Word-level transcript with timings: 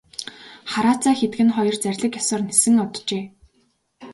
Хараацай 0.71 1.15
хэдгэнэ 1.17 1.53
хоёр 1.57 1.75
зарлиг 1.83 2.13
ёсоор 2.21 2.41
нисэн 2.45 2.75
оджээ. 2.83 3.23